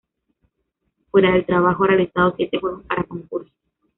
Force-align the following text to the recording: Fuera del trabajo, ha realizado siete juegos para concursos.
Fuera 1.11 1.31
del 1.31 1.45
trabajo, 1.45 1.83
ha 1.83 1.89
realizado 1.89 2.33
siete 2.35 2.57
juegos 2.59 2.83
para 2.87 3.03
concursos. 3.03 3.53